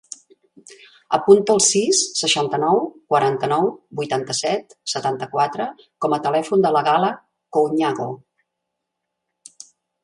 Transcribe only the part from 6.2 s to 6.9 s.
telèfon de la